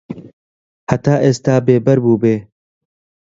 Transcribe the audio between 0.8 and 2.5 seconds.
هەتا ئێستا بێبەر بووبێ